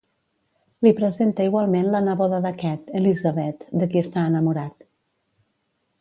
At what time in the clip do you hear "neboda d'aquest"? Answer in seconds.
2.07-2.89